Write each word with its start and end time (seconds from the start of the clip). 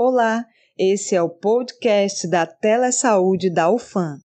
Olá, 0.00 0.46
esse 0.78 1.16
é 1.16 1.20
o 1.20 1.28
podcast 1.28 2.30
da 2.30 2.46
Telesaúde 2.46 3.50
da 3.50 3.68
UFAM. 3.68 4.20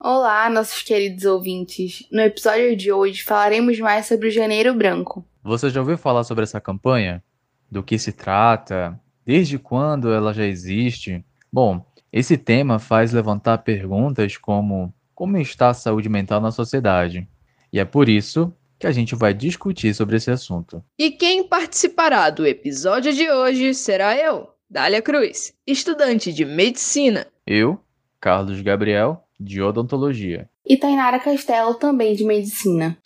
Olá, 0.00 0.48
nossos 0.48 0.80
queridos 0.80 1.26
ouvintes. 1.26 2.08
No 2.10 2.22
episódio 2.22 2.74
de 2.74 2.90
hoje 2.90 3.22
falaremos 3.22 3.78
mais 3.78 4.06
sobre 4.06 4.28
o 4.28 4.32
Janeiro 4.32 4.72
Branco. 4.72 5.22
Você 5.42 5.68
já 5.68 5.80
ouviu 5.80 5.98
falar 5.98 6.24
sobre 6.24 6.44
essa 6.44 6.58
campanha? 6.58 7.22
Do 7.70 7.82
que 7.82 7.98
se 7.98 8.12
trata? 8.12 8.98
Desde 9.26 9.58
quando 9.58 10.10
ela 10.10 10.32
já 10.32 10.46
existe? 10.46 11.22
Bom, 11.52 11.84
esse 12.10 12.38
tema 12.38 12.78
faz 12.78 13.12
levantar 13.12 13.58
perguntas 13.58 14.38
como 14.38 14.90
como 15.16 15.38
está 15.38 15.70
a 15.70 15.74
saúde 15.74 16.10
mental 16.10 16.42
na 16.42 16.52
sociedade. 16.52 17.26
E 17.72 17.80
é 17.80 17.84
por 17.86 18.06
isso 18.06 18.54
que 18.78 18.86
a 18.86 18.92
gente 18.92 19.14
vai 19.16 19.32
discutir 19.32 19.94
sobre 19.94 20.16
esse 20.16 20.30
assunto. 20.30 20.84
E 20.98 21.10
quem 21.10 21.48
participará 21.48 22.28
do 22.28 22.46
episódio 22.46 23.12
de 23.14 23.28
hoje 23.28 23.72
será 23.72 24.14
eu, 24.14 24.50
Dália 24.68 25.00
Cruz, 25.00 25.54
estudante 25.66 26.32
de 26.34 26.44
medicina. 26.44 27.26
Eu, 27.46 27.80
Carlos 28.20 28.60
Gabriel, 28.60 29.24
de 29.40 29.62
odontologia. 29.62 30.50
E 30.66 30.76
Tainara 30.76 31.18
Castelo, 31.18 31.74
também 31.74 32.14
de 32.14 32.22
medicina. 32.22 32.98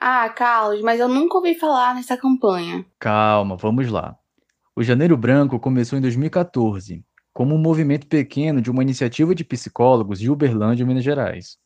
Ah, 0.00 0.28
Carlos, 0.30 0.82
mas 0.82 0.98
eu 0.98 1.08
nunca 1.08 1.36
ouvi 1.36 1.54
falar 1.54 1.94
nessa 1.94 2.16
campanha. 2.16 2.84
Calma, 2.98 3.54
vamos 3.54 3.88
lá. 3.88 4.16
O 4.74 4.82
Janeiro 4.82 5.16
Branco 5.16 5.60
começou 5.60 5.96
em 5.96 6.02
2014, 6.02 7.04
como 7.32 7.54
um 7.54 7.58
movimento 7.58 8.06
pequeno 8.06 8.60
de 8.60 8.70
uma 8.70 8.82
iniciativa 8.82 9.34
de 9.34 9.44
psicólogos 9.44 10.18
de 10.18 10.30
Uberlândia, 10.30 10.84
Minas 10.84 11.04
Gerais. 11.04 11.58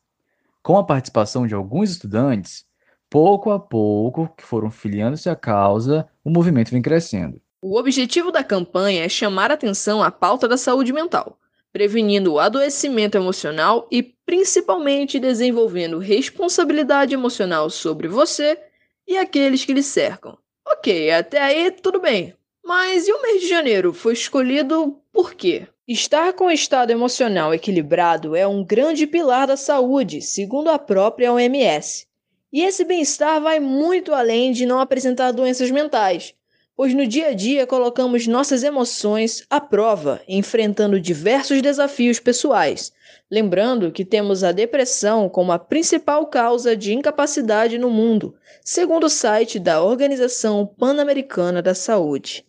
Com 0.62 0.78
a 0.78 0.84
participação 0.84 1.46
de 1.46 1.54
alguns 1.54 1.90
estudantes, 1.90 2.64
pouco 3.10 3.50
a 3.50 3.58
pouco, 3.58 4.28
que 4.36 4.44
foram 4.44 4.70
filiando-se 4.70 5.28
à 5.28 5.36
causa, 5.36 6.08
o 6.24 6.30
movimento 6.30 6.70
vem 6.70 6.82
crescendo. 6.82 7.40
O 7.60 7.78
objetivo 7.78 8.30
da 8.30 8.44
campanha 8.44 9.04
é 9.04 9.08
chamar 9.08 9.50
atenção 9.50 10.02
à 10.02 10.10
pauta 10.10 10.46
da 10.46 10.56
saúde 10.56 10.92
mental, 10.92 11.38
prevenindo 11.72 12.32
o 12.32 12.38
adoecimento 12.38 13.16
emocional 13.16 13.88
e 13.90 14.02
principalmente 14.02 15.18
desenvolvendo 15.18 15.98
responsabilidade 15.98 17.14
emocional 17.14 17.70
sobre 17.70 18.08
você 18.08 18.58
e 19.06 19.16
aqueles 19.16 19.64
que 19.64 19.72
lhe 19.72 19.82
cercam. 19.82 20.38
Ok, 20.66 21.10
até 21.10 21.40
aí 21.40 21.70
tudo 21.70 22.00
bem. 22.00 22.34
Mas 22.64 23.06
e 23.06 23.12
o 23.12 23.22
mês 23.22 23.40
de 23.40 23.48
janeiro 23.48 23.92
foi 23.92 24.12
escolhido 24.12 25.00
por 25.16 25.32
quê? 25.32 25.66
Estar 25.88 26.34
com 26.34 26.44
o 26.44 26.50
estado 26.50 26.90
emocional 26.90 27.54
equilibrado 27.54 28.36
é 28.36 28.46
um 28.46 28.62
grande 28.62 29.06
pilar 29.06 29.46
da 29.46 29.56
saúde, 29.56 30.20
segundo 30.20 30.68
a 30.68 30.78
própria 30.78 31.32
OMS. 31.32 32.06
E 32.52 32.62
esse 32.62 32.84
bem-estar 32.84 33.40
vai 33.40 33.58
muito 33.58 34.12
além 34.12 34.52
de 34.52 34.66
não 34.66 34.78
apresentar 34.78 35.32
doenças 35.32 35.70
mentais, 35.70 36.34
pois 36.76 36.92
no 36.92 37.06
dia 37.06 37.28
a 37.28 37.32
dia 37.32 37.66
colocamos 37.66 38.26
nossas 38.26 38.62
emoções 38.62 39.42
à 39.48 39.58
prova, 39.58 40.20
enfrentando 40.28 41.00
diversos 41.00 41.62
desafios 41.62 42.20
pessoais. 42.20 42.92
Lembrando 43.30 43.90
que 43.90 44.04
temos 44.04 44.44
a 44.44 44.52
depressão 44.52 45.30
como 45.30 45.50
a 45.50 45.58
principal 45.58 46.26
causa 46.26 46.76
de 46.76 46.92
incapacidade 46.92 47.78
no 47.78 47.88
mundo, 47.88 48.34
segundo 48.62 49.04
o 49.04 49.10
site 49.10 49.58
da 49.58 49.82
Organização 49.82 50.66
Pan-Americana 50.66 51.62
da 51.62 51.74
Saúde. 51.74 52.45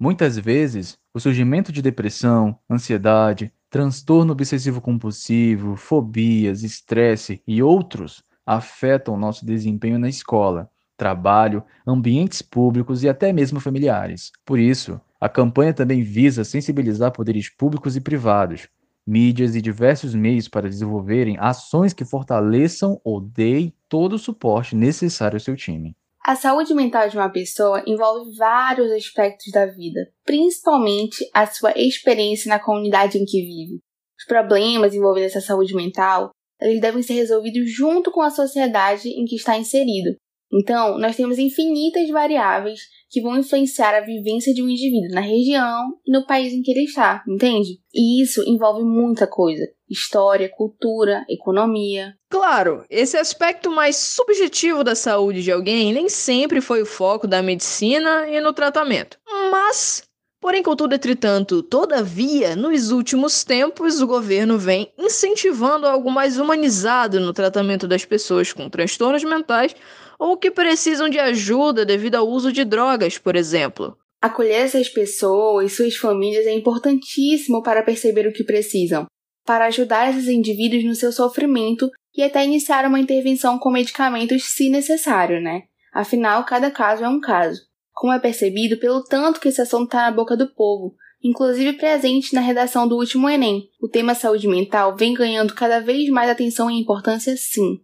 Muitas 0.00 0.38
vezes, 0.38 0.98
o 1.14 1.20
surgimento 1.20 1.70
de 1.70 1.82
depressão, 1.82 2.58
ansiedade, 2.70 3.52
transtorno 3.68 4.32
obsessivo-compulsivo, 4.32 5.76
fobias, 5.76 6.62
estresse 6.62 7.42
e 7.46 7.62
outros 7.62 8.24
afetam 8.46 9.16
nosso 9.16 9.44
desempenho 9.44 9.98
na 9.98 10.08
escola, 10.08 10.70
trabalho, 10.96 11.62
ambientes 11.86 12.40
públicos 12.42 13.02
e 13.04 13.08
até 13.08 13.32
mesmo 13.32 13.60
familiares. 13.60 14.32
Por 14.44 14.58
isso, 14.58 14.98
a 15.20 15.28
campanha 15.28 15.74
também 15.74 16.02
visa 16.02 16.44
sensibilizar 16.44 17.12
poderes 17.12 17.50
públicos 17.50 17.94
e 17.94 18.00
privados, 18.00 18.68
mídias 19.06 19.54
e 19.54 19.60
diversos 19.60 20.14
meios 20.14 20.48
para 20.48 20.68
desenvolverem 20.68 21.36
ações 21.38 21.92
que 21.92 22.06
fortaleçam 22.06 22.98
ou 23.04 23.20
deem 23.20 23.74
todo 23.88 24.14
o 24.14 24.18
suporte 24.18 24.74
necessário 24.74 25.36
ao 25.36 25.40
seu 25.40 25.54
time. 25.54 25.94
A 26.22 26.36
saúde 26.36 26.74
mental 26.74 27.08
de 27.08 27.16
uma 27.16 27.30
pessoa 27.30 27.82
envolve 27.86 28.36
vários 28.36 28.92
aspectos 28.92 29.50
da 29.52 29.66
vida, 29.66 30.00
principalmente 30.24 31.28
a 31.32 31.46
sua 31.46 31.72
experiência 31.76 32.48
na 32.48 32.58
comunidade 32.58 33.16
em 33.16 33.24
que 33.24 33.40
vive. 33.40 33.80
Os 34.18 34.26
problemas 34.26 34.94
envolvendo 34.94 35.24
essa 35.24 35.40
saúde 35.40 35.74
mental, 35.74 36.30
eles 36.60 36.80
devem 36.80 37.02
ser 37.02 37.14
resolvidos 37.14 37.72
junto 37.72 38.10
com 38.10 38.20
a 38.20 38.30
sociedade 38.30 39.08
em 39.08 39.24
que 39.24 39.36
está 39.36 39.56
inserido. 39.56 40.14
Então, 40.52 40.98
nós 40.98 41.16
temos 41.16 41.38
infinitas 41.38 42.08
variáveis 42.10 42.80
que 43.10 43.20
vão 43.20 43.36
influenciar 43.36 43.94
a 43.94 44.00
vivência 44.00 44.54
de 44.54 44.62
um 44.62 44.68
indivíduo 44.68 45.12
na 45.12 45.20
região 45.20 45.98
e 46.06 46.12
no 46.12 46.24
país 46.24 46.52
em 46.52 46.62
que 46.62 46.70
ele 46.70 46.84
está, 46.84 47.22
entende? 47.28 47.80
E 47.92 48.22
isso 48.22 48.42
envolve 48.46 48.84
muita 48.84 49.26
coisa: 49.26 49.66
história, 49.88 50.48
cultura, 50.48 51.24
economia. 51.28 52.14
Claro, 52.30 52.84
esse 52.88 53.16
aspecto 53.16 53.70
mais 53.70 53.96
subjetivo 53.96 54.84
da 54.84 54.94
saúde 54.94 55.42
de 55.42 55.50
alguém 55.50 55.92
nem 55.92 56.08
sempre 56.08 56.60
foi 56.60 56.80
o 56.80 56.86
foco 56.86 57.26
da 57.26 57.42
medicina 57.42 58.28
e 58.28 58.40
no 58.40 58.52
tratamento. 58.52 59.18
Mas 59.50 60.08
Porém, 60.40 60.62
contudo, 60.62 60.94
entretanto, 60.94 61.62
todavia, 61.62 62.56
nos 62.56 62.90
últimos 62.90 63.44
tempos, 63.44 64.00
o 64.00 64.06
governo 64.06 64.56
vem 64.56 64.90
incentivando 64.96 65.86
algo 65.86 66.10
mais 66.10 66.38
humanizado 66.38 67.20
no 67.20 67.34
tratamento 67.34 67.86
das 67.86 68.06
pessoas 68.06 68.50
com 68.50 68.70
transtornos 68.70 69.22
mentais 69.22 69.76
ou 70.20 70.36
que 70.36 70.50
precisam 70.50 71.08
de 71.08 71.18
ajuda 71.18 71.84
devido 71.84 72.16
ao 72.16 72.28
uso 72.28 72.52
de 72.52 72.62
drogas, 72.62 73.16
por 73.16 73.34
exemplo. 73.34 73.96
Acolher 74.20 74.66
essas 74.66 74.90
pessoas 74.90 75.72
e 75.72 75.74
suas 75.74 75.96
famílias 75.96 76.46
é 76.46 76.52
importantíssimo 76.52 77.62
para 77.62 77.82
perceber 77.82 78.28
o 78.28 78.32
que 78.32 78.44
precisam, 78.44 79.06
para 79.46 79.64
ajudar 79.64 80.10
esses 80.10 80.28
indivíduos 80.28 80.84
no 80.84 80.94
seu 80.94 81.10
sofrimento 81.10 81.90
e 82.14 82.22
até 82.22 82.44
iniciar 82.44 82.84
uma 82.84 83.00
intervenção 83.00 83.58
com 83.58 83.70
medicamentos 83.70 84.44
se 84.44 84.68
necessário, 84.68 85.40
né? 85.40 85.62
Afinal, 85.90 86.44
cada 86.44 86.70
caso 86.70 87.02
é 87.02 87.08
um 87.08 87.18
caso 87.18 87.70
como 88.00 88.14
é 88.14 88.18
percebido 88.18 88.78
pelo 88.78 89.04
tanto 89.04 89.38
que 89.38 89.48
esse 89.48 89.60
assunto 89.60 89.84
está 89.84 90.04
na 90.04 90.10
boca 90.10 90.34
do 90.34 90.48
povo, 90.54 90.94
inclusive 91.22 91.74
presente 91.74 92.34
na 92.34 92.40
redação 92.40 92.88
do 92.88 92.96
último 92.96 93.28
Enem. 93.28 93.68
O 93.78 93.88
tema 93.88 94.14
saúde 94.14 94.48
mental 94.48 94.96
vem 94.96 95.12
ganhando 95.12 95.54
cada 95.54 95.80
vez 95.80 96.08
mais 96.08 96.30
atenção 96.30 96.70
e 96.70 96.80
importância, 96.80 97.36
sim. 97.36 97.78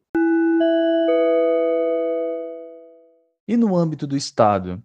E 3.49 3.57
no 3.57 3.77
âmbito 3.77 4.07
do 4.07 4.17
Estado, 4.17 4.83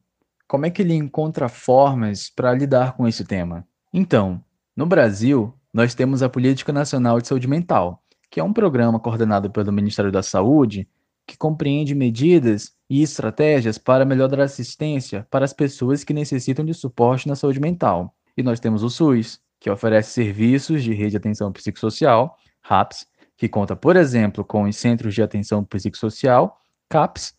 como 0.47 0.65
é 0.65 0.69
que 0.69 0.81
ele 0.81 0.93
encontra 0.93 1.49
formas 1.49 2.29
para 2.29 2.53
lidar 2.53 2.93
com 2.93 3.07
esse 3.07 3.25
tema? 3.25 3.67
Então, 3.93 4.43
no 4.75 4.85
Brasil, 4.85 5.53
nós 5.73 5.95
temos 5.95 6.21
a 6.21 6.29
Política 6.29 6.71
Nacional 6.71 7.19
de 7.19 7.27
Saúde 7.27 7.47
Mental, 7.47 8.03
que 8.29 8.39
é 8.39 8.43
um 8.43 8.53
programa 8.53 8.99
coordenado 8.99 9.49
pelo 9.49 9.71
Ministério 9.71 10.11
da 10.11 10.21
Saúde 10.21 10.87
que 11.25 11.37
compreende 11.37 11.95
medidas 11.95 12.73
e 12.89 13.01
estratégias 13.01 13.77
para 13.77 14.05
melhorar 14.05 14.41
a 14.41 14.45
assistência 14.45 15.25
para 15.29 15.45
as 15.45 15.53
pessoas 15.53 16.03
que 16.03 16.13
necessitam 16.13 16.65
de 16.65 16.73
suporte 16.73 17.27
na 17.27 17.35
saúde 17.35 17.59
mental. 17.59 18.13
E 18.35 18.43
nós 18.43 18.59
temos 18.59 18.83
o 18.83 18.89
SUS, 18.89 19.39
que 19.59 19.69
oferece 19.69 20.11
serviços 20.11 20.83
de 20.83 20.93
rede 20.93 21.11
de 21.11 21.17
atenção 21.17 21.51
psicossocial, 21.51 22.37
RAPS, 22.61 23.07
que 23.37 23.47
conta, 23.47 23.75
por 23.75 23.95
exemplo, 23.95 24.43
com 24.43 24.63
os 24.63 24.75
Centros 24.75 25.15
de 25.15 25.23
Atenção 25.23 25.63
Psicossocial, 25.63 26.59
CAPS. 26.89 27.33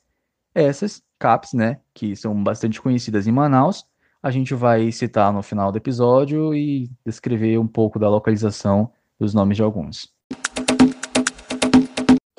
Essas 0.55 1.03
CAPS, 1.22 1.53
né, 1.53 1.78
que 1.94 2.16
são 2.16 2.43
bastante 2.43 2.81
conhecidas 2.81 3.27
em 3.27 3.33
Manaus, 3.33 3.84
a 4.22 4.31
gente 4.31 4.55
vai 4.55 4.91
citar 4.91 5.33
no 5.33 5.43
final 5.43 5.71
do 5.71 5.78
episódio 5.78 6.55
e 6.55 6.91
descrever 7.06 7.59
um 7.59 7.66
pouco 7.66 7.99
da 7.99 8.09
localização 8.09 8.91
dos 9.19 9.32
nomes 9.32 9.56
de 9.56 9.62
alguns 9.62 10.12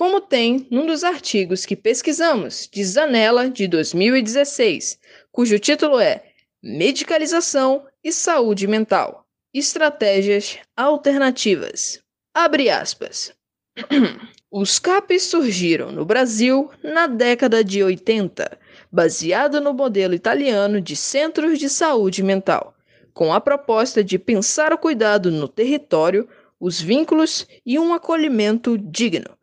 como 0.03 0.19
tem 0.19 0.67
num 0.69 0.85
dos 0.85 1.03
artigos 1.03 1.65
que 1.65 1.77
pesquisamos 1.77 2.67
de 2.69 2.83
Zanella 2.83 3.49
de 3.49 3.69
2016, 3.69 4.99
cujo 5.31 5.57
título 5.57 5.97
é 5.97 6.25
Medicalização 6.61 7.87
e 8.03 8.11
Saúde 8.11 8.67
Mental 8.67 9.25
Estratégias 9.53 10.59
Alternativas. 10.75 11.99
Abre 12.33 12.69
aspas. 12.69 13.33
Os 14.55 14.77
CAPs 14.77 15.23
surgiram 15.23 15.91
no 15.91 16.05
Brasil 16.05 16.69
na 16.83 17.07
década 17.07 17.63
de 17.63 17.83
80, 17.83 18.55
baseado 18.91 19.59
no 19.59 19.73
modelo 19.73 20.13
italiano 20.13 20.79
de 20.79 20.95
centros 20.95 21.57
de 21.57 21.67
saúde 21.67 22.21
mental, 22.21 22.75
com 23.15 23.33
a 23.33 23.41
proposta 23.41 24.03
de 24.03 24.19
pensar 24.19 24.71
o 24.71 24.77
cuidado 24.77 25.31
no 25.31 25.47
território, 25.47 26.29
os 26.59 26.79
vínculos 26.79 27.47
e 27.65 27.79
um 27.79 27.95
acolhimento 27.95 28.77
digno 28.77 29.35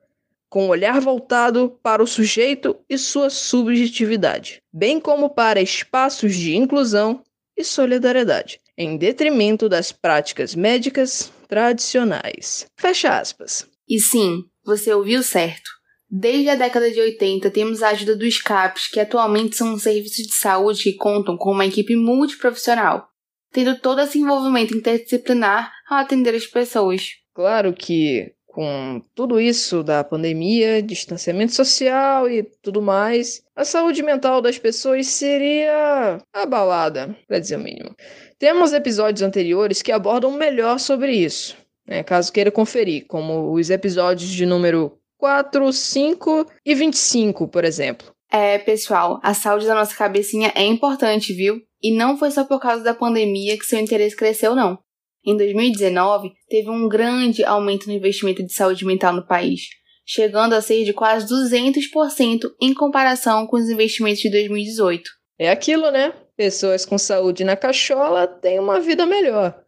com 0.48 0.66
o 0.66 0.70
olhar 0.70 1.00
voltado 1.00 1.76
para 1.82 2.02
o 2.02 2.06
sujeito 2.06 2.76
e 2.88 2.96
sua 2.96 3.30
subjetividade, 3.30 4.62
bem 4.72 5.00
como 5.00 5.30
para 5.30 5.60
espaços 5.60 6.36
de 6.36 6.56
inclusão 6.56 7.22
e 7.56 7.64
solidariedade, 7.64 8.60
em 8.76 8.96
detrimento 8.96 9.68
das 9.68 9.90
práticas 9.90 10.54
médicas 10.54 11.32
tradicionais. 11.48 12.66
Fecha 12.76 13.18
aspas. 13.18 13.66
E 13.88 13.98
sim, 14.00 14.44
você 14.70 14.92
ouviu 14.94 15.22
certo. 15.22 15.68
Desde 16.08 16.48
a 16.48 16.54
década 16.56 16.90
de 16.90 17.00
80, 17.00 17.50
temos 17.50 17.82
a 17.82 17.90
ajuda 17.90 18.16
dos 18.16 18.40
CAPs, 18.40 18.88
que 18.88 18.98
atualmente 18.98 19.56
são 19.56 19.78
serviços 19.78 20.26
de 20.26 20.34
saúde 20.34 20.82
que 20.82 20.94
contam 20.94 21.36
com 21.36 21.52
uma 21.52 21.66
equipe 21.66 21.94
multiprofissional, 21.94 23.08
tendo 23.52 23.78
todo 23.78 24.00
esse 24.00 24.18
envolvimento 24.18 24.76
interdisciplinar 24.76 25.70
ao 25.88 25.98
atender 25.98 26.34
as 26.34 26.46
pessoas. 26.46 27.10
Claro 27.32 27.72
que 27.72 28.32
com 28.52 29.00
tudo 29.14 29.40
isso 29.40 29.82
da 29.82 30.02
pandemia, 30.02 30.82
distanciamento 30.82 31.54
social 31.54 32.28
e 32.28 32.42
tudo 32.60 32.82
mais, 32.82 33.42
a 33.54 33.64
saúde 33.64 34.02
mental 34.02 34.42
das 34.42 34.58
pessoas 34.58 35.06
seria 35.06 36.18
abalada, 36.32 37.16
para 37.28 37.38
dizer 37.38 37.56
o 37.56 37.60
mínimo. 37.60 37.94
Temos 38.38 38.72
episódios 38.72 39.22
anteriores 39.22 39.82
que 39.82 39.92
abordam 39.92 40.32
melhor 40.32 40.80
sobre 40.80 41.12
isso, 41.12 41.56
né, 41.90 42.04
caso 42.04 42.32
queira 42.32 42.52
conferir, 42.52 43.04
como 43.08 43.52
os 43.52 43.68
episódios 43.68 44.30
de 44.30 44.46
número 44.46 44.96
4, 45.18 45.72
5 45.72 46.46
e 46.64 46.74
25, 46.74 47.48
por 47.48 47.64
exemplo. 47.64 48.06
É, 48.32 48.58
pessoal, 48.58 49.18
a 49.24 49.34
saúde 49.34 49.66
da 49.66 49.74
nossa 49.74 49.94
cabecinha 49.94 50.52
é 50.54 50.64
importante, 50.64 51.32
viu? 51.32 51.60
E 51.82 51.92
não 51.92 52.16
foi 52.16 52.30
só 52.30 52.44
por 52.44 52.60
causa 52.60 52.84
da 52.84 52.94
pandemia 52.94 53.58
que 53.58 53.66
seu 53.66 53.80
interesse 53.80 54.14
cresceu, 54.14 54.54
não. 54.54 54.78
Em 55.26 55.36
2019, 55.36 56.30
teve 56.48 56.70
um 56.70 56.88
grande 56.88 57.44
aumento 57.44 57.88
no 57.88 57.92
investimento 57.92 58.42
de 58.42 58.52
saúde 58.52 58.86
mental 58.86 59.12
no 59.12 59.26
país, 59.26 59.62
chegando 60.06 60.54
a 60.54 60.62
ser 60.62 60.84
de 60.84 60.92
quase 60.92 61.26
200% 61.26 62.48
em 62.62 62.72
comparação 62.72 63.46
com 63.46 63.56
os 63.56 63.68
investimentos 63.68 64.20
de 64.20 64.30
2018. 64.30 65.10
É 65.38 65.50
aquilo, 65.50 65.90
né? 65.90 66.14
Pessoas 66.36 66.86
com 66.86 66.96
saúde 66.96 67.44
na 67.44 67.56
cachola 67.56 68.26
têm 68.26 68.60
uma 68.60 68.78
vida 68.78 69.04
melhor. 69.04 69.60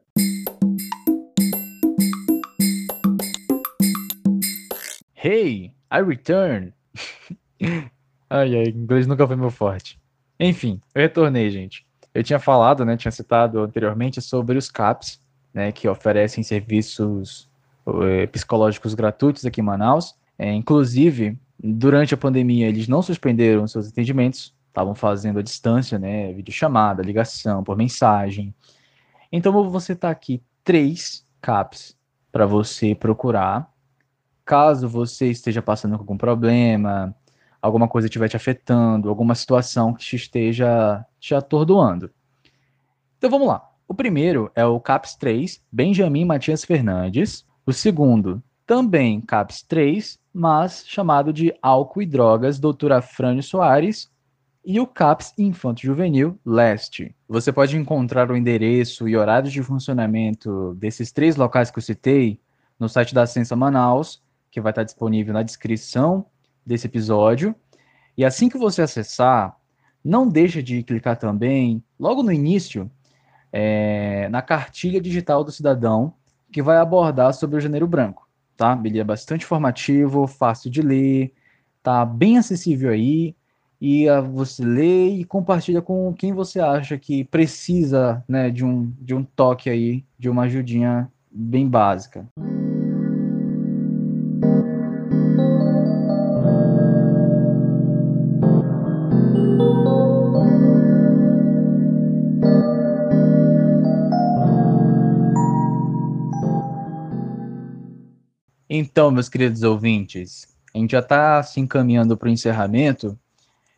Hey, 5.25 5.73
I 5.89 6.01
return. 6.01 6.73
ai, 8.29 8.57
ai, 8.57 8.65
inglês 8.71 9.07
nunca 9.07 9.25
foi 9.25 9.37
meu 9.37 9.53
forte. 9.53 9.97
Enfim, 10.41 10.81
eu 10.93 11.03
retornei, 11.03 11.49
gente. 11.49 11.87
Eu 12.13 12.25
tinha 12.25 12.41
falado, 12.41 12.85
né, 12.85 12.97
tinha 12.97 13.13
citado 13.13 13.61
anteriormente 13.61 14.21
sobre 14.21 14.59
os 14.59 14.69
CAPs, 14.69 15.21
né, 15.55 15.71
que 15.71 15.87
oferecem 15.89 16.43
serviços 16.43 17.49
eh, 17.87 18.27
psicológicos 18.27 18.95
gratuitos 18.95 19.47
aqui 19.47 19.61
em 19.61 19.65
Manaus. 19.65 20.17
É, 20.37 20.53
inclusive, 20.53 21.39
durante 21.57 22.13
a 22.15 22.17
pandemia, 22.17 22.67
eles 22.67 22.89
não 22.89 23.01
suspenderam 23.01 23.69
seus 23.69 23.87
atendimentos, 23.87 24.53
estavam 24.67 24.93
fazendo 24.93 25.39
à 25.39 25.43
distância, 25.43 26.01
né, 26.01 26.33
videochamada, 26.33 27.01
ligação, 27.01 27.63
por 27.63 27.77
mensagem. 27.77 28.53
Então, 29.31 29.57
eu 29.57 29.71
vou 29.71 29.81
citar 29.81 30.11
aqui 30.11 30.43
três 30.65 31.25
CAPs 31.41 31.97
para 32.33 32.45
você 32.45 32.93
procurar, 32.93 33.72
caso 34.53 34.87
você 34.87 35.31
esteja 35.31 35.63
passando 35.63 35.95
algum 35.95 36.15
problema, 36.15 37.17
alguma 37.63 37.89
coisa 37.89 38.07
estiver 38.07 38.29
te 38.29 38.37
afetando, 38.37 39.09
alguma 39.09 39.35
situação 39.35 39.95
que 39.95 40.05
te 40.05 40.17
esteja 40.17 41.03
te 41.19 41.35
atordoando. 41.35 42.11
Então, 43.17 43.31
vamos 43.31 43.49
lá. 43.49 43.67
O 43.89 43.95
primeiro 43.95 44.53
é 44.55 44.63
o 44.63 44.79
CAPS 44.79 45.15
3, 45.15 45.63
Benjamin 45.73 46.27
Matias 46.27 46.67
Fernandes. 46.67 47.47
O 47.65 47.73
segundo, 47.73 48.43
também 48.67 49.23
CAPS 49.23 49.63
3, 49.63 50.19
mas 50.35 50.85
chamado 50.87 51.33
de 51.33 51.55
Álcool 51.63 52.03
e 52.03 52.07
Drogas, 52.07 52.59
Doutora 52.59 52.99
Afrânio 52.99 53.43
Soares. 53.43 54.13
E 54.63 54.79
o 54.79 54.87
CAPS 54.87 55.33
Infanto 55.39 55.81
Juvenil 55.81 56.39
Leste. 56.45 57.17
Você 57.27 57.51
pode 57.51 57.75
encontrar 57.79 58.31
o 58.31 58.37
endereço 58.37 59.09
e 59.09 59.17
horários 59.17 59.51
de 59.51 59.63
funcionamento 59.63 60.75
desses 60.75 61.11
três 61.11 61.37
locais 61.37 61.71
que 61.71 61.79
eu 61.79 61.83
citei 61.83 62.39
no 62.79 62.87
site 62.87 63.15
da 63.15 63.27
Ciência 63.27 63.57
Manaus, 63.57 64.22
que 64.53 64.61
vai 64.61 64.71
estar 64.71 64.85
disponível 64.85 65.33
na 65.33 65.43
descrição 65.43 66.27
desse 66.65 66.87
episódio. 66.87 67.57
E 68.17 68.25
assim 68.25 68.51
que 68.51 68.59
você 68.59 68.83
acessar, 68.83 69.57
não 70.05 70.29
deixe 70.29 70.63
de 70.63 70.83
clicar 70.83 71.17
também, 71.17 71.83
logo 71.99 72.23
no 72.23 72.31
início, 72.31 72.89
é, 73.51 74.29
na 74.29 74.43
cartilha 74.43 75.01
digital 75.01 75.43
do 75.43 75.51
cidadão, 75.51 76.13
que 76.53 76.63
vai 76.63 76.77
abordar 76.77 77.33
sobre 77.33 77.57
o 77.57 77.61
janeiro 77.61 77.87
branco, 77.87 78.29
tá? 78.55 78.79
Ele 78.85 79.01
é 79.01 79.05
bastante 79.05 79.45
informativo, 79.45 80.27
fácil 80.27 80.71
de 80.71 80.83
ler, 80.83 81.33
tá 81.83 82.05
bem 82.05 82.37
acessível 82.37 82.91
aí, 82.91 83.35
e 83.81 84.07
você 84.33 84.63
lê 84.63 85.09
e 85.09 85.25
compartilha 85.25 85.81
com 85.81 86.13
quem 86.13 86.33
você 86.35 86.61
acha 86.61 86.99
que 86.99 87.25
precisa, 87.25 88.23
né, 88.29 88.51
de 88.51 88.65
um, 88.65 88.93
de 89.01 89.15
um 89.15 89.25
toque 89.25 89.71
aí, 89.71 90.05
de 90.19 90.29
uma 90.29 90.43
ajudinha 90.43 91.11
bem 91.31 91.67
básica. 91.67 92.29
Então, 108.75 109.11
meus 109.11 109.29
queridos 109.29 109.63
ouvintes, 109.65 110.49
a 110.75 110.79
gente 110.79 110.93
já 110.93 111.01
está 111.01 111.43
se 111.43 111.61
encaminhando 111.61 112.17
para 112.17 112.27
o 112.27 112.33
encerramento 112.33 113.19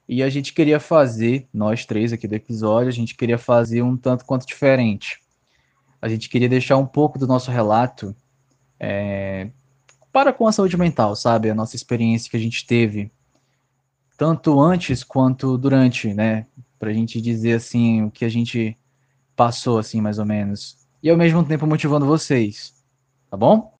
e 0.09 0.23
a 0.23 0.31
gente 0.31 0.55
queria 0.55 0.79
fazer, 0.79 1.49
nós 1.53 1.85
três 1.85 2.13
aqui 2.13 2.29
do 2.29 2.35
episódio, 2.37 2.91
a 2.91 2.93
gente 2.93 3.17
queria 3.17 3.37
fazer 3.37 3.83
um 3.83 3.97
tanto 3.97 4.25
quanto 4.25 4.47
diferente. 4.47 5.21
A 6.01 6.09
gente 6.09 6.29
queria 6.29 6.49
deixar 6.49 6.77
um 6.77 6.87
pouco 6.87 7.19
do 7.19 7.27
nosso 7.27 7.51
relato 7.51 8.15
é, 8.79 9.51
para 10.13 10.33
com 10.33 10.47
a 10.47 10.53
saúde 10.53 10.77
mental, 10.77 11.17
sabe? 11.17 11.51
A 11.51 11.57
nossa 11.57 11.75
experiência 11.75 12.31
que 12.31 12.37
a 12.37 12.41
gente 12.41 12.65
teve, 12.65 13.11
tanto 14.17 14.61
antes 14.61 15.03
quanto 15.03 15.59
durante, 15.59 16.15
né? 16.15 16.47
Para 16.79 16.91
a 16.91 16.95
gente 16.95 17.21
dizer 17.21 17.55
assim 17.55 18.05
o 18.05 18.13
que 18.13 18.25
a 18.25 18.29
gente 18.29 18.79
passou, 19.35 19.77
assim, 19.77 20.01
mais 20.01 20.21
ou 20.21 20.25
menos. 20.25 20.79
E 21.03 21.11
ao 21.11 21.17
mesmo 21.17 21.45
tempo 21.45 21.67
motivando 21.67 22.07
vocês, 22.07 22.73
tá 23.29 23.37
bom? 23.37 23.75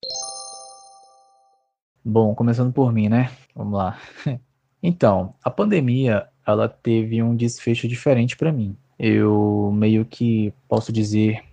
Bom, 2.07 2.35
começando 2.35 2.71
por 2.71 2.93
mim, 2.93 3.09
né? 3.09 3.31
Vamos 3.55 3.73
lá. 3.73 3.97
Então, 4.87 5.33
a 5.43 5.49
pandemia, 5.49 6.27
ela 6.45 6.69
teve 6.69 7.23
um 7.23 7.35
desfecho 7.35 7.87
diferente 7.87 8.37
para 8.37 8.51
mim. 8.51 8.77
Eu 8.99 9.71
meio 9.73 10.05
que 10.05 10.53
posso 10.69 10.93
dizer 10.93 11.43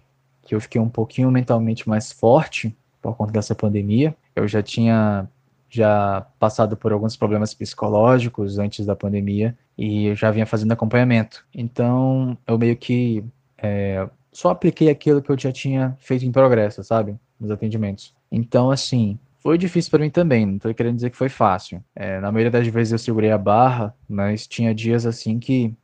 que 0.42 0.54
eu 0.54 0.60
fiquei 0.60 0.78
um 0.78 0.88
pouquinho 0.90 1.30
mentalmente 1.30 1.88
mais 1.88 2.12
forte 2.12 2.76
por 3.00 3.16
conta 3.16 3.32
dessa 3.32 3.54
pandemia. 3.54 4.14
Eu 4.36 4.46
já 4.46 4.62
tinha 4.62 5.26
já 5.70 6.26
passado 6.38 6.76
por 6.76 6.92
alguns 6.92 7.16
problemas 7.16 7.54
psicológicos 7.54 8.58
antes 8.58 8.84
da 8.84 8.94
pandemia 8.94 9.56
e 9.78 10.08
eu 10.08 10.14
já 10.14 10.30
vinha 10.30 10.44
fazendo 10.44 10.72
acompanhamento. 10.72 11.46
Então, 11.54 12.36
eu 12.46 12.58
meio 12.58 12.76
que 12.76 13.24
é, 13.56 14.06
só 14.30 14.50
apliquei 14.50 14.90
aquilo 14.90 15.22
que 15.22 15.30
eu 15.30 15.38
já 15.38 15.50
tinha 15.50 15.96
feito 15.98 16.26
em 16.26 16.30
progresso, 16.30 16.84
sabe? 16.84 17.16
Nos 17.40 17.50
atendimentos. 17.50 18.14
Então, 18.30 18.70
assim, 18.70 19.18
foi 19.42 19.58
difícil 19.58 19.90
para 19.90 20.00
mim 20.00 20.10
também, 20.10 20.46
não 20.46 20.58
tô 20.58 20.72
querendo 20.72 20.94
dizer 20.94 21.10
que 21.10 21.16
foi 21.16 21.28
fácil. 21.28 21.82
É, 21.94 22.20
na 22.20 22.30
maioria 22.30 22.50
das 22.50 22.66
vezes 22.68 22.92
eu 22.92 22.98
segurei 22.98 23.32
a 23.32 23.38
barra, 23.38 23.94
mas 24.08 24.46
tinha 24.46 24.74
dias 24.74 25.04
assim 25.04 25.38
que 25.38 25.74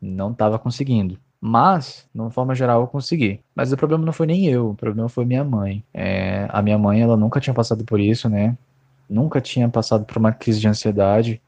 não 0.00 0.32
estava 0.32 0.58
conseguindo. 0.58 1.18
Mas, 1.40 2.08
de 2.14 2.20
uma 2.20 2.30
forma 2.30 2.54
geral, 2.54 2.80
eu 2.80 2.86
consegui. 2.86 3.40
Mas 3.54 3.72
o 3.72 3.76
problema 3.76 4.04
não 4.04 4.12
foi 4.12 4.26
nem 4.26 4.46
eu, 4.46 4.70
o 4.70 4.74
problema 4.74 5.08
foi 5.08 5.24
minha 5.24 5.44
mãe. 5.44 5.84
É, 5.92 6.48
a 6.48 6.62
minha 6.62 6.78
mãe, 6.78 7.02
ela 7.02 7.16
nunca 7.16 7.38
tinha 7.38 7.54
passado 7.54 7.84
por 7.84 8.00
isso, 8.00 8.28
né? 8.28 8.56
Nunca 9.08 9.40
tinha 9.40 9.68
passado 9.68 10.04
por 10.04 10.16
uma 10.16 10.32
crise 10.32 10.58
de 10.58 10.66
ansiedade. 10.66 11.40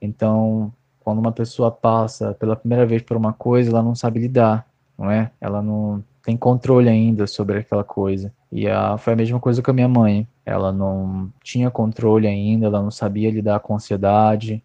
Então, 0.00 0.72
quando 1.00 1.18
uma 1.18 1.32
pessoa 1.32 1.70
passa 1.70 2.34
pela 2.34 2.56
primeira 2.56 2.86
vez 2.86 3.02
por 3.02 3.16
uma 3.16 3.32
coisa, 3.32 3.70
ela 3.70 3.82
não 3.82 3.94
sabe 3.94 4.20
lidar, 4.20 4.66
não 4.96 5.10
é? 5.10 5.30
Ela 5.40 5.60
não 5.60 6.02
tem 6.22 6.36
controle 6.36 6.88
ainda 6.88 7.26
sobre 7.26 7.58
aquela 7.58 7.84
coisa. 7.84 8.32
E 8.52 8.68
a, 8.68 8.98
foi 8.98 9.14
a 9.14 9.16
mesma 9.16 9.40
coisa 9.40 9.62
com 9.62 9.70
a 9.70 9.74
minha 9.74 9.88
mãe. 9.88 10.28
Ela 10.44 10.70
não 10.70 11.32
tinha 11.42 11.70
controle 11.70 12.26
ainda, 12.28 12.66
ela 12.66 12.82
não 12.82 12.90
sabia 12.90 13.30
lidar 13.30 13.60
com 13.60 13.74
ansiedade, 13.74 14.62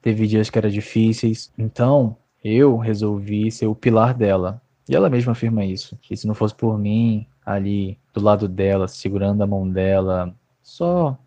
teve 0.00 0.26
dias 0.26 0.48
que 0.48 0.56
eram 0.56 0.70
difíceis. 0.70 1.52
Então, 1.58 2.16
eu 2.42 2.78
resolvi 2.78 3.50
ser 3.50 3.66
o 3.66 3.74
pilar 3.74 4.14
dela. 4.14 4.62
E 4.88 4.96
ela 4.96 5.10
mesma 5.10 5.32
afirma 5.32 5.64
isso, 5.64 5.98
que 6.00 6.16
se 6.16 6.26
não 6.26 6.34
fosse 6.34 6.54
por 6.54 6.78
mim 6.78 7.26
ali 7.44 7.98
do 8.14 8.20
lado 8.22 8.48
dela, 8.48 8.88
segurando 8.88 9.42
a 9.42 9.46
mão 9.46 9.68
dela, 9.68 10.34
só, 10.62 11.18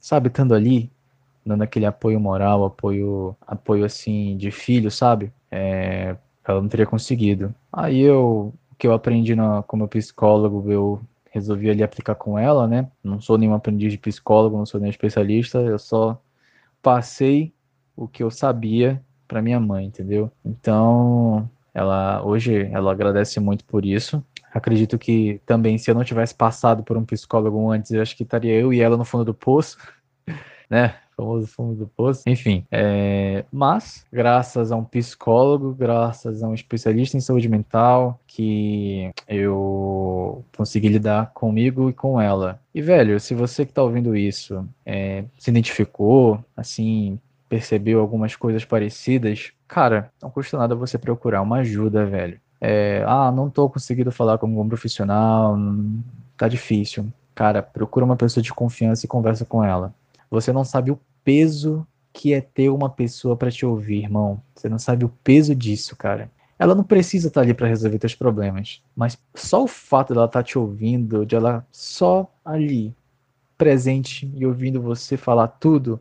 sabe, 0.00 0.28
estando 0.28 0.54
ali, 0.54 0.90
dando 1.44 1.62
aquele 1.62 1.86
apoio 1.86 2.18
moral, 2.20 2.64
apoio, 2.64 3.36
apoio 3.46 3.84
assim 3.84 4.36
de 4.36 4.50
filho, 4.50 4.90
sabe? 4.90 5.32
É, 5.50 6.16
ela 6.44 6.60
não 6.62 6.68
teria 6.68 6.86
conseguido. 6.86 7.54
Aí 7.72 8.00
eu, 8.00 8.54
o 8.70 8.74
que 8.76 8.86
eu 8.86 8.92
aprendi 8.92 9.34
na, 9.34 9.62
como 9.64 9.88
psicólogo, 9.88 10.70
eu 10.70 11.00
resolvi 11.30 11.70
ali 11.70 11.82
aplicar 11.82 12.14
com 12.16 12.38
ela, 12.38 12.66
né? 12.66 12.88
Não 13.02 13.20
sou 13.20 13.38
nenhum 13.38 13.54
aprendiz 13.54 13.92
de 13.92 13.98
psicólogo, 13.98 14.58
não 14.58 14.66
sou 14.66 14.80
nenhum 14.80 14.90
especialista, 14.90 15.58
eu 15.58 15.78
só 15.78 16.20
passei 16.82 17.52
o 17.96 18.08
que 18.08 18.22
eu 18.22 18.30
sabia 18.30 19.02
para 19.28 19.40
minha 19.40 19.60
mãe, 19.60 19.86
entendeu? 19.86 20.30
Então, 20.44 21.48
ela 21.72 22.22
hoje 22.24 22.68
ela 22.72 22.92
agradece 22.92 23.38
muito 23.40 23.64
por 23.64 23.84
isso. 23.86 24.24
acredito 24.52 24.98
que 24.98 25.40
também, 25.46 25.78
se 25.78 25.90
eu 25.90 25.94
não 25.94 26.04
tivesse 26.04 26.34
passado 26.34 26.82
por 26.82 26.96
um 26.96 27.04
psicólogo 27.04 27.70
antes, 27.70 27.92
eu 27.92 28.02
acho 28.02 28.16
que 28.16 28.24
estaria 28.24 28.54
eu 28.54 28.72
e 28.72 28.80
ela 28.80 28.96
no 28.96 29.04
fundo 29.04 29.24
do 29.24 29.34
poço, 29.34 29.78
né? 30.68 30.96
Famoso 31.20 31.46
fundo 31.46 31.74
do 31.74 31.86
poço. 31.86 32.22
Enfim, 32.26 32.64
é... 32.70 33.44
mas 33.52 34.04
graças 34.12 34.72
a 34.72 34.76
um 34.76 34.84
psicólogo, 34.84 35.74
graças 35.74 36.42
a 36.42 36.48
um 36.48 36.54
especialista 36.54 37.16
em 37.16 37.20
saúde 37.20 37.48
mental, 37.48 38.18
que 38.26 39.10
eu 39.28 40.44
consegui 40.56 40.88
lidar 40.88 41.32
comigo 41.32 41.90
e 41.90 41.92
com 41.92 42.20
ela. 42.20 42.60
E 42.74 42.80
velho, 42.80 43.20
se 43.20 43.34
você 43.34 43.66
que 43.66 43.72
tá 43.72 43.82
ouvindo 43.82 44.16
isso 44.16 44.66
é... 44.84 45.24
se 45.38 45.50
identificou, 45.50 46.42
assim, 46.56 47.18
percebeu 47.48 48.00
algumas 48.00 48.36
coisas 48.36 48.64
parecidas, 48.64 49.52
cara, 49.66 50.10
não 50.22 50.30
custa 50.30 50.56
nada 50.56 50.74
você 50.74 50.96
procurar 50.96 51.42
uma 51.42 51.58
ajuda, 51.58 52.06
velho. 52.06 52.40
É, 52.60 53.02
ah, 53.06 53.32
não 53.32 53.48
tô 53.48 53.70
conseguindo 53.70 54.12
falar 54.12 54.36
com 54.36 54.46
algum 54.46 54.68
profissional, 54.68 55.56
tá 56.36 56.46
difícil. 56.46 57.06
Cara, 57.34 57.62
procura 57.62 58.04
uma 58.04 58.16
pessoa 58.16 58.42
de 58.42 58.52
confiança 58.52 59.06
e 59.06 59.08
conversa 59.08 59.46
com 59.46 59.64
ela. 59.64 59.94
Você 60.30 60.52
não 60.52 60.64
sabe 60.64 60.90
o 60.90 61.00
peso 61.24 61.86
que 62.12 62.34
é 62.34 62.40
ter 62.40 62.68
uma 62.68 62.90
pessoa 62.90 63.36
para 63.36 63.50
te 63.50 63.64
ouvir, 63.64 64.02
irmão. 64.02 64.42
Você 64.54 64.68
não 64.68 64.78
sabe 64.78 65.04
o 65.04 65.12
peso 65.22 65.54
disso, 65.54 65.96
cara. 65.96 66.30
Ela 66.58 66.74
não 66.74 66.84
precisa 66.84 67.28
estar 67.28 67.40
tá 67.40 67.44
ali 67.44 67.54
para 67.54 67.68
resolver 67.68 67.98
teus 67.98 68.14
problemas, 68.14 68.82
mas 68.94 69.16
só 69.34 69.64
o 69.64 69.68
fato 69.68 70.12
dela 70.12 70.26
estar 70.26 70.40
tá 70.40 70.42
te 70.42 70.58
ouvindo, 70.58 71.24
de 71.24 71.34
ela 71.34 71.66
só 71.72 72.30
ali 72.44 72.94
presente 73.56 74.30
e 74.34 74.44
ouvindo 74.44 74.80
você 74.80 75.16
falar 75.16 75.48
tudo, 75.48 76.00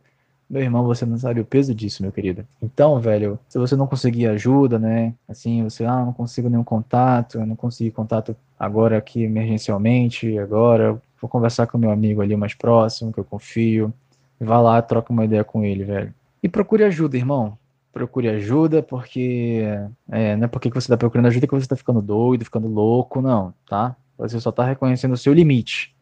meu 0.50 0.62
irmão, 0.62 0.84
você 0.84 1.06
não 1.06 1.18
sabe 1.18 1.40
o 1.40 1.46
peso 1.46 1.76
disso, 1.76 2.02
meu 2.02 2.12
querido. 2.12 2.46
Então, 2.62 3.00
velho, 3.00 3.38
se 3.48 3.60
você 3.60 3.76
não 3.76 3.86
conseguir 3.86 4.28
ajuda, 4.28 4.80
né? 4.80 5.14
Assim, 5.28 5.64
você, 5.64 5.86
ah, 5.86 6.04
não 6.04 6.12
consigo 6.12 6.50
nenhum 6.50 6.64
contato, 6.64 7.40
eu 7.40 7.46
não 7.46 7.56
consegui 7.56 7.92
contato 7.92 8.36
agora 8.58 8.98
aqui 8.98 9.24
emergencialmente, 9.24 10.40
agora 10.40 11.00
vou 11.22 11.30
conversar 11.30 11.68
com 11.68 11.78
meu 11.78 11.92
amigo 11.92 12.22
ali 12.22 12.36
mais 12.36 12.56
próximo, 12.56 13.14
que 13.14 13.20
eu 13.20 13.24
confio. 13.24 13.94
Vá 14.40 14.60
lá, 14.62 14.82
troca 14.82 15.12
uma 15.12 15.26
ideia 15.26 15.44
com 15.44 15.64
ele, 15.64 15.84
velho. 15.84 16.14
E 16.42 16.48
procure 16.48 16.84
ajuda, 16.84 17.18
irmão. 17.18 17.58
Procure 17.92 18.30
ajuda, 18.30 18.82
porque 18.82 19.64
é, 20.10 20.36
não 20.36 20.46
é 20.46 20.48
porque 20.48 20.70
você 20.70 20.80
está 20.80 20.96
procurando 20.98 21.28
ajuda 21.28 21.48
que 21.48 21.54
você 21.54 21.66
está 21.66 21.76
ficando 21.76 22.02
doido, 22.02 22.46
ficando 22.46 22.68
louco, 22.68 23.22
não, 23.22 23.54
tá? 23.68 23.96
Você 24.18 24.40
só 24.40 24.50
está 24.52 24.64
reconhecendo 24.64 25.14
o 25.14 25.18
seu 25.18 25.34
limite, 25.34 25.96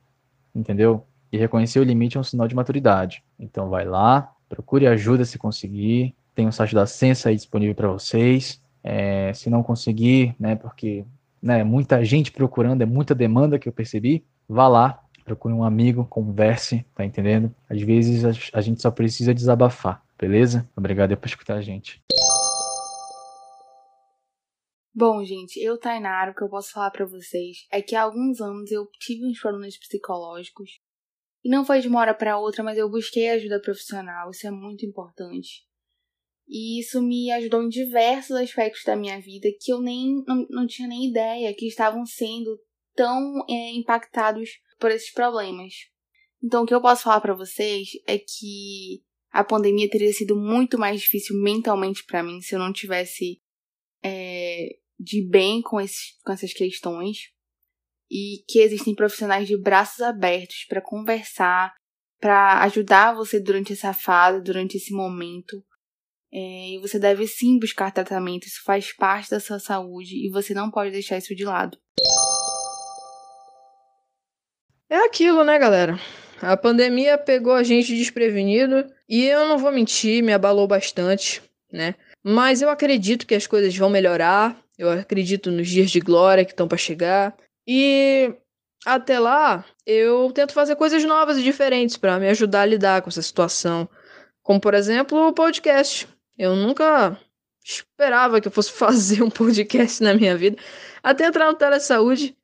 entendeu? 0.54 1.04
E 1.32 1.38
reconhecer 1.38 1.80
o 1.80 1.84
limite 1.84 2.18
é 2.18 2.20
um 2.20 2.24
sinal 2.24 2.48
de 2.48 2.56
maturidade. 2.56 3.24
Então 3.40 3.70
vai 3.70 3.86
lá, 3.86 4.32
Procure 4.50 4.88
ajuda 4.88 5.26
se 5.26 5.38
conseguir. 5.38 6.16
Tem 6.34 6.48
o 6.48 6.52
site 6.52 6.74
da 6.74 6.86
Sensa 6.86 7.30
aí 7.30 7.36
disponível 7.36 7.76
para 7.76 7.90
vocês. 7.90 8.62
É, 8.84 9.34
se 9.34 9.50
não 9.50 9.62
conseguir, 9.62 10.36
né, 10.40 10.56
porque 10.56 11.04
né, 11.42 11.64
muita 11.64 12.04
gente 12.06 12.32
procurando, 12.32 12.82
é 12.82 12.86
muita 12.86 13.14
demanda 13.14 13.60
que 13.60 13.68
eu 13.68 13.74
percebi, 13.74 14.24
vá 14.48 14.68
lá, 14.68 15.04
procure 15.28 15.54
um 15.54 15.62
amigo, 15.62 16.08
converse, 16.08 16.86
tá 16.96 17.04
entendendo? 17.04 17.54
Às 17.70 17.82
vezes 17.82 18.24
a, 18.54 18.62
gente 18.62 18.82
só 18.82 18.90
precisa 18.90 19.34
desabafar, 19.34 20.02
beleza? 20.18 20.70
Obrigado 20.74 21.18
por 21.18 21.28
escutar 21.28 21.56
a 21.56 21.62
gente. 21.62 22.02
Bom, 24.96 25.24
gente, 25.26 25.60
eu, 25.60 25.78
Tainara, 25.78 26.32
o 26.32 26.34
que 26.34 26.42
eu 26.42 26.50
posso 26.50 26.72
falar 26.72 26.92
para 26.92 27.06
vocês 27.06 27.68
é 27.70 27.82
que 27.82 27.94
há 27.94 28.04
alguns 28.04 28.40
anos 28.40 28.72
eu 28.72 28.88
tive 29.00 29.26
uns 29.26 29.40
problemas 29.40 29.78
psicológicos 29.78 30.80
e 31.44 31.50
não 31.50 31.66
foi 31.66 31.82
de 31.82 31.90
uma 31.90 32.00
hora 32.00 32.14
para 32.14 32.40
outra, 32.40 32.64
mas 32.64 32.78
eu 32.78 32.90
busquei 32.90 33.30
ajuda 33.30 33.62
profissional, 33.62 34.32
isso 34.32 34.48
é 34.48 34.52
muito 34.52 34.86
importante. 34.86 35.68
E 36.48 36.80
isso 36.80 37.02
me 37.02 37.30
ajudou 37.34 37.62
em 37.62 37.68
diversos 37.68 38.38
aspectos 38.38 38.84
da 38.86 38.96
minha 38.96 39.20
vida 39.20 39.50
que 39.60 39.74
eu 39.74 39.82
nem 39.82 40.24
não, 40.26 40.48
não 40.50 40.66
tinha 40.66 40.88
nem 40.88 41.10
ideia 41.10 41.54
que 41.54 41.68
estavam 41.68 42.06
sendo 42.06 42.58
tão 42.96 43.46
é, 43.50 43.74
impactados 43.74 44.50
por 44.80 44.92
esses 44.92 45.12
problemas. 45.12 45.74
Então, 46.44 46.64
o 46.64 46.66
que 46.66 46.74
eu 46.74 46.82
posso 46.82 47.04
falar 47.04 47.22
para 47.22 47.34
vocês 47.34 47.90
é 48.08 48.18
que 48.18 49.04
a 49.32 49.44
pandemia 49.44 49.90
teria 49.90 50.12
sido 50.14 50.36
muito 50.36 50.78
mais 50.78 51.02
difícil 51.02 51.40
mentalmente 51.42 52.04
para 52.06 52.24
mim 52.24 52.42
se 52.42 52.56
eu 52.56 52.60
não 52.60 52.72
tivesse 52.72 53.42
é, 54.04 54.78
de 55.00 55.28
bem 55.28 55.62
com, 55.62 55.80
esses, 55.80 56.18
com 56.24 56.32
essas 56.32 56.54
questões 56.54 57.32
e 58.10 58.44
que 58.48 58.60
existem 58.60 58.96
profissionais 58.96 59.48
de 59.48 59.60
braços 59.60 60.02
abertos 60.02 60.66
para 60.68 60.82
conversar, 60.82 61.74
para 62.20 62.64
ajudar 62.64 63.14
você 63.14 63.40
durante 63.40 63.74
essa 63.74 63.94
fase, 63.94 64.42
durante 64.42 64.78
esse 64.78 64.94
momento. 64.94 65.64
É, 66.32 66.76
e 66.76 66.80
você 66.80 67.00
deve 67.00 67.26
sim 67.26 67.58
buscar 67.58 67.92
tratamento, 67.92 68.48
isso 68.48 68.62
faz 68.64 68.94
parte 68.94 69.30
da 69.30 69.40
sua 69.40 69.60
saúde 69.60 70.26
e 70.26 70.30
você 70.30 70.54
não 70.54 70.70
pode 70.70 70.92
deixar 70.92 71.18
isso 71.18 71.36
de 71.36 71.46
lado. 71.46 71.78
É 74.90 75.06
aquilo, 75.06 75.44
né, 75.44 75.60
galera? 75.60 76.00
A 76.42 76.56
pandemia 76.56 77.18
pegou 77.18 77.54
a 77.54 77.64
gente 77.64 77.96
desprevenido 77.96 78.86
e 79.10 79.26
eu 79.26 79.48
não 79.48 79.58
vou 79.58 79.72
mentir, 79.72 80.24
me 80.24 80.32
abalou 80.32 80.68
bastante, 80.68 81.42
né? 81.72 81.96
Mas 82.24 82.62
eu 82.62 82.70
acredito 82.70 83.26
que 83.26 83.36
as 83.36 83.48
coisas 83.48 83.76
vão 83.76 83.90
melhorar. 83.90 84.58
Eu 84.78 84.90
acredito 84.90 85.50
nos 85.50 85.68
dias 85.68 85.90
de 85.90 86.00
glória 86.00 86.46
que 86.46 86.52
estão 86.52 86.68
para 86.68 86.78
chegar. 86.78 87.36
E 87.68 88.34
até 88.86 89.20
lá, 89.20 89.66
eu 89.86 90.32
tento 90.32 90.54
fazer 90.54 90.76
coisas 90.76 91.04
novas 91.04 91.38
e 91.38 91.44
diferentes 91.44 91.98
para 91.98 92.20
me 92.20 92.30
ajudar 92.30 92.62
a 92.62 92.66
lidar 92.66 93.02
com 93.02 93.10
essa 93.10 93.22
situação. 93.22 93.90
Como, 94.44 94.62
por 94.62 94.74
exemplo, 94.74 95.28
o 95.28 95.34
podcast. 95.34 96.08
Eu 96.38 96.56
nunca 96.56 97.20
esperava 97.66 98.40
que 98.40 98.48
eu 98.48 98.52
fosse 98.52 98.72
fazer 98.74 99.24
um 99.24 99.30
podcast 99.30 100.02
na 100.02 100.14
minha 100.14 100.38
vida, 100.38 100.58
até 101.04 101.26
entrar 101.26 101.48
no 101.48 101.58
Telesaúde, 101.58 102.37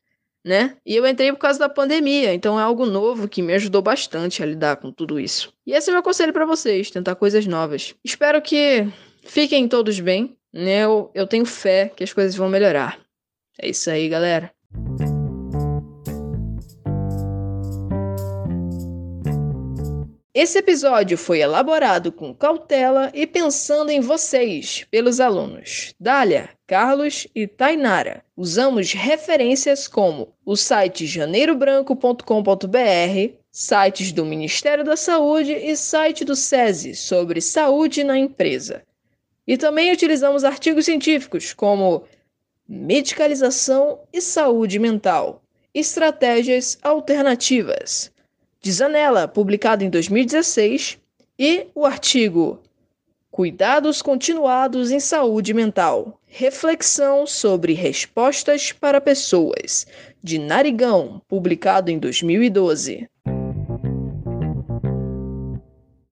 né? 0.44 0.76
E 0.86 0.96
eu 0.96 1.08
entrei 1.08 1.32
por 1.32 1.40
causa 1.40 1.60
da 1.60 1.70
pandemia, 1.70 2.34
então 2.34 2.60
é 2.60 2.64
algo 2.64 2.86
novo 2.86 3.28
que 3.28 3.42
me 3.42 3.54
ajudou 3.54 3.82
bastante 3.82 4.44
a 4.44 4.46
lidar 4.46 4.78
com 4.78 4.92
tudo 4.92 5.20
isso. 5.20 5.54
E 5.66 5.74
esse 5.74 5.90
é 5.90 5.94
meu 5.94 6.04
conselho 6.04 6.34
para 6.34 6.46
vocês, 6.46 6.92
tentar 6.92 7.16
coisas 7.16 7.46
novas. 7.46 7.96
Espero 8.04 8.42
que 8.42 8.88
fiquem 9.24 9.68
todos 9.68 10.00
bem, 10.00 10.36
né? 10.52 10.84
Eu, 10.84 11.10
eu 11.14 11.26
tenho 11.26 11.46
fé 11.46 11.92
que 11.96 12.04
as 12.04 12.12
coisas 12.12 12.36
vão 12.36 12.50
melhorar. 12.50 13.00
É 13.60 13.70
isso 13.70 13.90
aí, 13.90 14.10
galera. 14.10 14.52
Esse 20.36 20.58
episódio 20.58 21.16
foi 21.16 21.42
elaborado 21.42 22.12
com 22.12 22.34
cautela 22.34 23.12
e 23.13 23.28
pensando 23.28 23.92
em 23.92 24.02
vocês, 24.02 24.84
pelos 24.90 25.20
alunos 25.20 25.94
Dália, 26.00 26.50
Carlos 26.66 27.28
e 27.36 27.46
Tainara. 27.46 28.25
Usamos 28.36 28.94
referências 28.94 29.88
como 29.88 30.34
o 30.44 30.56
site 30.56 31.06
janeirobranco.com.br, 31.06 33.36
sites 33.52 34.12
do 34.12 34.25
Ministério 34.25 34.84
da 34.84 34.98
Saúde 34.98 35.54
e 35.54 35.78
site 35.78 36.25
do 36.25 36.36
SESI 36.36 36.96
sobre 36.96 37.40
saúde 37.40 38.04
na 38.04 38.18
empresa. 38.18 38.82
E 39.46 39.56
também 39.56 39.94
utilizamos 39.94 40.44
artigos 40.44 40.86
científicos 40.86 41.54
como 41.54 42.06
medicalização 42.68 44.00
e 44.12 44.20
saúde 44.20 44.80
mental, 44.80 45.44
estratégias 45.75 46.80
alternativas 46.82 48.12
de 48.63 48.72
Zanella, 48.72 49.27
publicado 49.27 49.84
em 49.84 49.89
2016, 49.89 50.98
e 51.38 51.67
o 51.75 51.86
artigo 51.86 52.62
Cuidados 53.29 54.01
Continuados 54.01 54.89
em 54.89 55.01
Saúde 55.01 55.53
Mental 55.53 56.17
Reflexão 56.25 57.27
sobre 57.27 57.74
Respostas 57.74 58.72
para 58.72 59.01
Pessoas, 59.01 59.86
de 60.24 60.39
Narigão, 60.39 61.22
publicado 61.27 61.91
em 61.91 62.00
2012. 62.00 63.05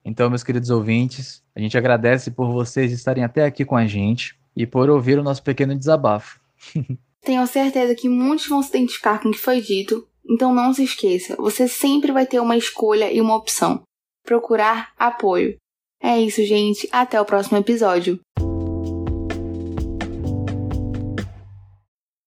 Então, 0.06 0.30
meus 0.30 0.44
queridos 0.44 0.70
ouvintes, 0.70 1.42
a 1.56 1.60
gente 1.60 1.76
agradece 1.76 2.30
por 2.30 2.52
vocês 2.52 2.92
estarem 2.92 3.24
até 3.24 3.44
aqui 3.44 3.66
com 3.66 3.76
a 3.76 3.88
gente 3.88 4.38
e 4.56 4.68
por 4.68 4.88
ouvir 4.88 5.18
o 5.18 5.24
nosso 5.24 5.42
pequeno 5.42 5.76
desabafo. 5.76 6.40
Tenho 7.22 7.48
certeza 7.48 7.96
que 7.96 8.08
muitos 8.08 8.48
vão 8.48 8.62
se 8.62 8.70
identificar 8.70 9.20
com 9.20 9.30
o 9.30 9.32
que 9.32 9.40
foi 9.40 9.60
dito 9.60 10.08
então 10.30 10.54
não 10.54 10.74
se 10.74 10.84
esqueça, 10.84 11.36
você 11.36 11.68
sempre 11.68 12.12
vai 12.12 12.26
ter 12.26 12.40
uma 12.40 12.58
escolha 12.58 13.12
e 13.12 13.22
uma 13.22 13.36
opção. 13.36 13.84
Procurar 14.24 14.92
apoio. 14.98 15.56
É 16.02 16.20
isso, 16.20 16.44
gente. 16.44 16.88
Até 16.92 17.20
o 17.20 17.26
próximo 17.26 17.58
episódio. 17.58 18.20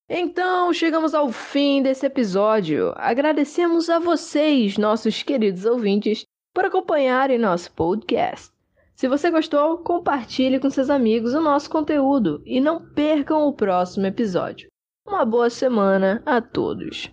Então, 0.08 0.72
chegamos 0.72 1.14
ao 1.14 1.30
fim 1.30 1.82
desse 1.82 2.06
episódio. 2.06 2.92
Agradecemos 2.96 3.90
a 3.90 3.98
vocês, 3.98 4.78
nossos 4.78 5.22
queridos 5.22 5.64
ouvintes, 5.66 6.24
por 6.54 6.64
acompanharem 6.64 7.38
nosso 7.38 7.70
podcast. 7.72 8.50
Se 8.96 9.06
você 9.06 9.30
gostou, 9.30 9.78
compartilhe 9.78 10.58
com 10.58 10.70
seus 10.70 10.90
amigos 10.90 11.34
o 11.34 11.40
nosso 11.40 11.70
conteúdo 11.70 12.42
e 12.44 12.60
não 12.60 12.84
percam 12.94 13.46
o 13.46 13.52
próximo 13.52 14.06
episódio. 14.06 14.68
Uma 15.06 15.24
boa 15.24 15.50
semana 15.50 16.22
a 16.26 16.40
todos. 16.40 17.10